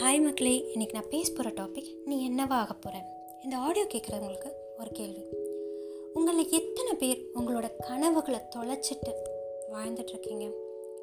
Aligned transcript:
Hi 0.00 0.20
மக்களே. 0.22 0.64
இன்றைக்கி 0.74 0.92
நான் 0.92 1.08
பேச 1.10 1.32
போகிற 1.32 1.50
டாபிக் 1.58 1.88
நீ 2.04 2.16
என்னவா 2.28 2.56
ஆக 2.62 2.74
போகிறேன் 2.74 3.06
இந்த 3.44 3.56
ஆடியோ 3.56 3.84
கேட்குறவங்களுக்கு 3.84 4.50
ஒரு 4.78 4.90
கேள்வி. 4.90 5.22
உங்களில் 6.14 6.50
எத்தனை 6.50 6.92
பேர் 6.94 7.24
உங்களோட 7.34 7.66
கனவுகளை 7.78 8.40
தொலைச்சிட்டு 8.56 9.12
வாழ்ந்துட்டுருக்கீங்க 9.72 10.44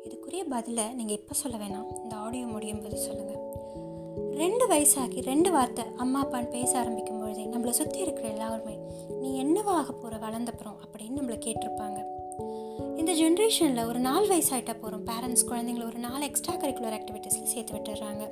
இதுக்குரிய 0.06 0.44
பதிலை 0.50 0.94
நீங்கள் 0.94 1.18
இப்போ 1.18 1.34
சொல்ல 1.34 1.58
வேணாம். 1.58 1.90
இந்த 2.04 2.16
ஆடியோ 2.16 2.46
முடியும் 2.46 2.82
போது 2.82 2.98
சொல்லுங்கள் 2.98 3.42
ரெண்டு 4.38 4.68
வயசாகி 4.68 5.22
ரெண்டு 5.22 5.52
வார்த்தை 5.52 5.86
அம்மா 5.96 6.26
அப்பான்னு 6.26 6.50
பேச 6.50 6.80
ஆரம்பிக்கும் 6.80 7.20
பொழுதே 7.20 7.46
நம்மளை 7.46 7.70
சுற்றி 7.70 8.00
இருக்கிற 8.00 8.28
எல்லாருமே 8.28 8.78
நீ 9.22 9.44
என்னவா 9.44 9.76
ஆக 9.82 9.92
போகிற 9.92 10.28
வளர்ந்தப்புறம் 10.28 10.80
அப்படின்னு 10.84 11.20
நம்மளை 11.22 11.40
கேட்டிருப்பாங்க. 11.48 12.00
இந்த 12.98 13.12
ஜென்ரேஷனில் 13.14 13.88
ஒரு 13.88 14.00
நாலு 14.00 14.26
வயசாகிட்ட 14.28 14.74
போகிறோம் 14.82 15.06
பேரண்ட்ஸ் 15.08 15.46
குழந்தைங்கள 15.50 15.86
ஒரு 15.86 16.00
நாலு 16.00 16.24
எக்ஸ்ட்ரா 16.26 16.54
கரிக்குலர் 16.54 16.96
ஆக்டிவிட்டீஸில் 16.98 17.52
சேர்த்து 17.52 17.74
விட்டுறாங்க 17.76 18.24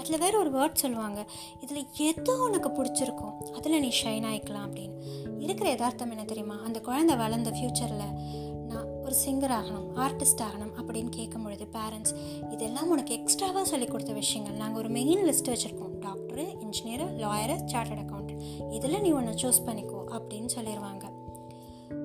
அதில் 0.00 0.22
வேற 0.24 0.34
ஒரு 0.38 0.50
வேர்ட் 0.58 0.82
சொல்லுவாங்க. 0.82 1.20
இதில் 1.60 1.88
எதோ 2.08 2.34
உனக்கு 2.46 2.68
பிடிச்சிருக்கும். 2.68 3.34
அதில் 3.56 3.80
நீ 3.80 3.90
ஷைன் 4.02 4.26
ஆகிக்கலாம் 4.30 4.66
அப்படின்னு. 4.68 4.96
இருக்கிற 5.38 5.68
யதார்த்தம் 5.70 6.10
என்ன 6.10 6.24
தெரியுமா? 6.24 6.56
அந்த 6.68 6.80
குழந்தை 6.80 7.16
வளர்ந்த 7.16 7.50
ஃப்யூச்சரில் 7.50 8.06
நான் 8.70 8.88
ஒரு 9.04 9.14
சிங்கர் 9.24 9.54
ஆகணும் 9.58 9.88
ஆர்டிஸ்ட் 10.06 10.42
ஆகணும் 10.48 10.74
அப்படின்னு 10.78 11.12
கேட்கும் 11.18 11.42
பொழுது 11.42 11.66
பேரண்ட்ஸ் 11.76 12.14
இதெல்லாம் 12.50 12.90
உனக்கு 12.90 13.14
எக்ஸ்ட்ராவாக 13.20 13.66
சொல்லி 13.72 13.86
கொடுத்த 13.86 14.12
விஷயங்கள். 14.12 14.58
நாங்கள் 14.62 14.82
ஒரு 14.82 14.90
மெயின் 14.98 15.24
லிஸ்ட் 15.28 15.52
வச்சுருக்கோம். 15.52 15.94
Doctor 16.06 16.44
engineer 16.64 17.06
lawyer 17.22 17.56
chartered 17.72 18.04
accountant 18.04 18.44
இதில் 18.72 19.00
நீ 19.00 19.10
ஒன்று 19.20 19.32
சூஸ் 19.42 19.66
பண்ணிக்கோ 19.68 20.02
அப்படின்னு 20.16 20.50
சொல்லிடுவாங்க 20.56 21.06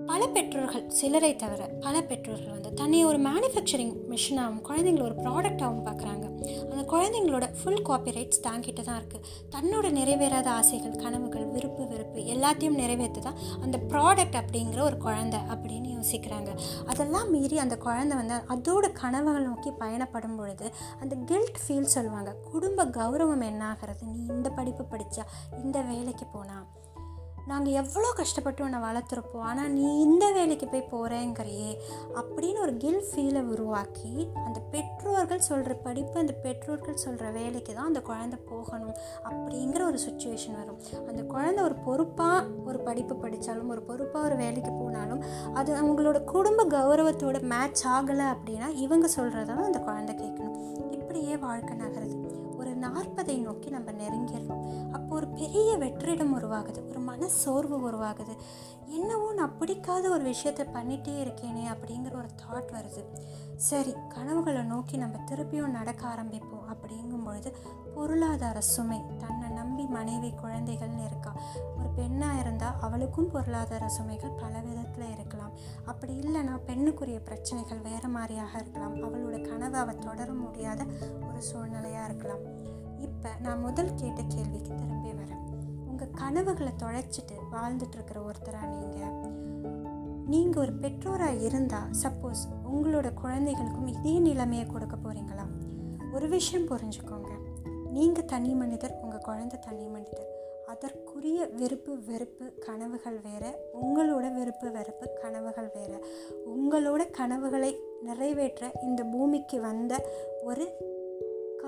பல 0.09 0.25
பெற்றோர்கள் 0.27 0.83
சிலரை 0.89 1.29
தவிர 1.35 1.61
பல 1.83 1.95
பெற்றோர்கள் 2.09 2.53
வந்து 2.55 2.71
தன்னை 2.79 2.99
ஒரு 3.05 3.19
மேனுஃபேக்சரிங் 3.19 3.93
மிஷினாகவும் 4.11 4.65
குழந்தைங்கள 4.67 5.01
ஒரு 5.01 5.15
ப்ராடக்டாகவும் 5.25 5.85
பார்க்குறாங்க. 5.87 6.25
குழந்தைங்களோட 6.95 7.45
ஃபுல் 7.59 7.85
காப்பிரைட்ஸ் 7.89 8.43
தாங்கிட்டு 8.47 8.81
தான் 8.89 8.99
இருக்குது 9.01 9.25
தன்னோட 9.55 9.85
நிறைவேறாத 9.99 10.47
ஆசைகள் 10.59 10.99
கனவுகள் 11.03 11.47
விருப்பு 11.55 11.83
வெறுப்பு 11.91 12.19
எல்லாத்தையும் 12.33 12.77
நிறைவேற்று 12.81 13.21
தான் 13.27 13.39
அந்த 13.63 13.77
ப்ராடக்ட் 13.91 14.37
அப்படிங்கிற 14.41 14.79
ஒரு 14.89 14.97
குழந்தை 15.05 15.39
அப்படின்னு 15.53 15.89
யோசிக்கிறாங்க. 15.97 16.51
அதெல்லாம் 16.91 17.29
மீறி 17.35 17.57
அந்த 17.63 17.75
குழந்தை 17.85 18.15
வந்து 18.21 18.35
அதோட 18.55 18.85
கனவுகள் 19.01 19.47
நோக்கி 19.49 19.71
பயணப்படும் 19.81 20.37
பொழுது 20.39 20.67
அந்த 21.01 21.15
கில்ட் 21.29 21.61
ஃபீல் 21.63 21.93
சொல்லுவாங்க. 21.95 22.31
குடும்ப 22.51 22.85
கௌரவம் 22.99 23.45
என்னாகிறது? 23.51 24.03
நீ 24.13 24.21
இந்த 24.37 24.49
படிப்பு 24.59 24.85
படித்தா 24.93 25.25
இந்த 25.63 25.77
வேலைக்கு 25.91 26.27
போனால் 26.35 26.65
நாங்கள் 27.49 27.73
எவ்வளோ 27.73 28.11
கஷ்டப்பட்டு 28.15 28.63
உன்னை 28.63 28.79
வளர்த்துருப்போம். 28.79 29.45
ஆனால் 29.49 29.69
நீ 29.69 30.01
இந்த 30.01 30.31
வேலைக்கு 30.31 30.67
போய் 30.67 30.89
போகிறேங்கிறியே 30.93 31.71
அப்படின்னு 32.19 32.59
ஒரு 32.59 32.77
கில் 32.77 33.03
ஃபீலை 33.09 33.41
உருவாக்கி 33.43 34.13
அந்த 34.45 34.59
பெற்றோர்கள் 34.71 35.45
சொல்கிற 35.49 35.73
படிப்பு 35.75 36.19
அந்த 36.19 36.33
பெற்றோர்கள் 36.45 37.01
சொல்கிற 37.03 37.29
வேலைக்கு 37.29 37.73
தான் 37.73 37.85
அந்த 37.85 38.01
குழந்தை 38.01 38.39
போகணும் 38.49 38.95
அப்படிங்கிற 39.29 39.81
ஒரு 39.85 39.99
சுச்சுவேஷன் 40.07 40.57
வரும். 40.59 40.79
அந்த 41.07 41.23
குழந்தை 41.23 41.63
ஒரு 41.63 41.75
பொறுப்பாக 41.87 42.43
ஒரு 42.65 42.79
படிப்பு 42.79 43.15
படித்தாலும் 43.15 43.69
ஒரு 43.69 43.81
பொறுப்பாக 43.81 44.25
ஒரு 44.25 44.35
வேலைக்கு 44.35 44.71
போனாலும் 44.71 45.23
அது 45.53 45.71
அவங்களோட 45.81 46.23
குடும்ப 46.23 46.65
கௌரவத்தோட 46.65 47.41
மேட்ச் 47.41 47.85
ஆகலை 47.85 48.27
அப்படின்னா 48.35 48.69
இவங்க 48.85 49.09
சொல்கிறதான் 49.15 49.67
அந்த 49.69 49.79
குழந்தை 49.79 50.15
கேட்கணும். 50.15 50.57
இப்படியே 50.91 51.37
வாழ்க்கை 51.37 51.77
நகருது. 51.77 52.23
ஒரு 52.57 52.71
நாற்பதை 52.79 53.41
நோக்கி 53.41 53.69
நம்ம 53.69 53.91
நெருங்கிடுறோம் 53.91 54.63
அப்போ 54.95 55.15
ஒரு 55.15 55.27
பெரிய 55.27 55.69
வெற்றிடம் 55.77 56.33
உருவாகுது 56.37 56.79
ஒரு 56.89 56.99
மன 56.99 57.27
சோர்வு 57.41 57.77
உருவாகுது. 57.89 58.33
என்னவோ 58.97 59.27
நான் 59.33 59.57
பிடிக்காத 59.59 60.09
ஒரு 60.09 60.23
விஷயத்த 60.29 60.63
பண்ணிகிட்டே 60.75 61.15
இருக்கேனே 61.25 61.65
அப்படிங்கிற 61.73 62.13
ஒரு 62.21 62.29
தாட் 62.41 62.69
வருது. 62.77 63.03
சரி 63.69 63.93
கனவுகளை 64.09 64.61
நோக்கி 64.63 64.95
நம்ம 64.97 65.17
திருப்பியும் 65.31 65.75
நடக்க 65.77 66.01
ஆரம்பிப்போம் 66.07 66.67
அப்படிங்கும் 66.73 67.25
பொழுது 67.25 67.49
பொருளாதார 67.95 68.61
சுமை 68.73 68.99
தன்னை 69.17 69.49
நம்பி 69.49 69.83
மனைவி 69.97 70.29
குழந்தைகள்னு 70.43 71.05
இருக்கா. 71.05 71.31
ஒரு 71.77 71.89
பெண்ணாக 71.95 72.39
இருந்தால் 72.39 72.79
அவளுக்கும் 72.81 73.31
பொருளாதார 73.31 73.85
சுமைகள் 73.97 74.39
பல 74.39 74.53
விதத்தில் 74.59 75.11
இருக்கலாம். 75.11 75.53
அப்படி 75.85 76.13
இல்லைன்னா 76.19 76.55
பெண்ணுக்குரிய 76.67 77.19
பிரச்சனைகள் 77.23 77.85
வேறு 77.89 78.07
மாதிரியாக 78.07 78.59
இருக்கலாம். 78.59 78.95
அவளோட 79.05 79.37
கனவை 79.49 79.79
அவள் 79.79 80.05
தொடர 80.07 80.29
முடியாத 80.43 80.83
ஒரு 81.27 81.41
சூழ்நிலையாக 81.51 82.09
இருக்கலாம். 82.09 82.43
இப்போ 82.99 83.29
நான் 83.41 83.59
முதல் 83.59 83.95
கேட்ட 83.95 84.21
கேள்விக்கு 84.27 84.71
திரும்பி 84.75 85.09
வரேன். 85.09 85.43
உங்கள் 85.87 86.11
கனவுகளை 86.11 86.71
தொலைச்சிட்டு 86.83 87.35
வாழ்ந்துட்டுருக்கிற 87.51 88.29
ஒருத்தராக 88.29 88.67
நீங்கள் 88.67 89.43
நீங்கள் 90.25 90.63
ஒரு 90.63 90.73
பெற்றோராக 90.73 91.33
இருந்தால் 91.33 91.89
சப்போஸ் 92.01 92.43
உங்களோட 92.73 93.13
குழந்தைகளுக்கும் 93.13 93.87
இதே 93.87 94.19
நிலைமையை 94.19 94.65
கொடுக்க 94.65 94.95
போகிறீங்களா 94.95 95.45
ஒரு 96.13 96.27
விஷயம் 96.27 96.67
புரிஞ்சுக்கோங்க. 96.67 97.29
நீங்கள் 97.91 98.25
தனி 98.25 98.53
மனிதர் 98.53 98.99
உங்கள் 99.01 99.19
குழந்தை 99.19 99.59
தனி 99.59 99.87
மனிதர். 99.87 100.27
அதற்குரிய 100.67 101.45
விருப்பு 101.45 101.99
வெறுப்பு 102.05 102.53
கனவுகள் 102.59 103.19
வேறு. 103.19 103.57
உங்களோட 103.81 104.33
விருப்பு 104.33 104.71
வெறுப்பு 104.71 105.13
கனவுகள் 105.21 105.71
வேறு. 105.73 106.05
உங்களோட 106.47 107.11
கனவுகளை 107.11 107.79
நிறைவேற்ற 108.01 108.71
இந்த 108.81 109.03
பூமிக்கு 109.03 109.61
வந்த 109.61 110.09
ஒரு 110.43 110.93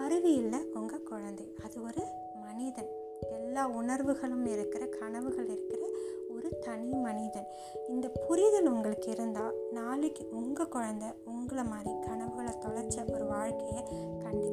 கருவி 0.07 0.33
இல்லை 0.33 0.59
உங்கள் 0.73 1.03
குழந்தை. 1.03 1.53
அது 1.63 1.83
ஒரு 1.83 2.05
மனிதன். 2.41 2.89
எல்லா 3.31 3.67
உணர்வுகளும் 3.67 4.45
இருக்கிற 4.45 4.85
கனவுகள் 4.85 5.45
இருக்கிற 5.45 5.85
ஒரு 6.29 6.59
தனி 6.59 6.93
மனிதன். 6.93 7.47
இந்த 7.87 8.09
புரிதல் 8.09 8.67
உங்களுக்கு 8.67 9.11
இருந்தால் 9.11 9.55
நாளைக்கு 9.71 10.29
உங்கள் 10.31 10.67
குழந்தை 10.67 11.07
உங்களை 11.25 11.63
மாதிரி 11.63 11.99
கனவுகளை 11.99 12.53
தொலைச்ச 12.53 13.13
ஒரு 13.13 13.25
வாழ்க்கையை 13.25 13.83
கண்டிப்பாக 14.19 14.46